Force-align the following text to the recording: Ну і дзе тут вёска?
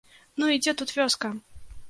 Ну 0.43 0.47
і 0.55 0.63
дзе 0.63 0.73
тут 0.81 0.95
вёска? 0.97 1.33